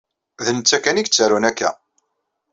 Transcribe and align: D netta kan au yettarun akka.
D 0.45 0.47
netta 0.57 0.77
kan 0.83 0.97
au 0.99 1.03
yettarun 1.05 1.47
akka. 1.49 1.69